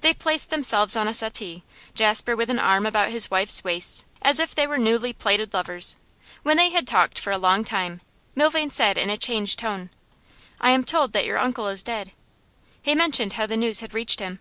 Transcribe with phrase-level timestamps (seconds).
[0.00, 1.62] They placed themselves on a settee,
[1.94, 5.96] Jasper with an arm about his wife's waist, as if they were newly plighted lovers.
[6.42, 8.00] When they had talked for a long time,
[8.34, 9.90] Milvain said in a changed tone:
[10.62, 12.12] 'I am told that your uncle is dead.'
[12.80, 14.38] He mentioned how the news had reached him.